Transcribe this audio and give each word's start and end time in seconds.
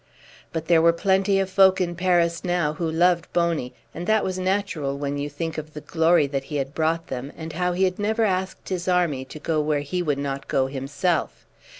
But 0.51 0.65
there 0.65 0.81
were 0.81 0.93
plenty 0.93 1.39
of 1.39 1.47
folk 1.47 1.79
in 1.79 1.93
Paris 1.95 2.43
now 2.43 2.73
who 2.73 2.89
loved 2.89 3.31
Boney; 3.33 3.71
and 3.93 4.07
that 4.07 4.23
was 4.23 4.39
natural 4.39 4.97
when 4.97 5.19
you 5.19 5.29
think 5.29 5.59
of 5.59 5.75
the 5.75 5.81
glory 5.81 6.25
that 6.25 6.45
he 6.45 6.55
had 6.55 6.73
brought 6.73 7.05
them, 7.05 7.31
and 7.37 7.53
how 7.53 7.73
he 7.73 7.83
had 7.83 7.99
never 7.99 8.23
asked 8.23 8.69
his 8.69 8.87
army 8.87 9.25
to 9.25 9.37
go 9.37 9.61
where 9.61 9.81
he 9.81 10.01
would 10.01 10.17
not 10.17 10.47
go 10.47 10.65
himself. 10.65 11.45